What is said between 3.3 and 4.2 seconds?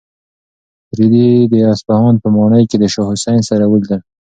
سره ولیدل.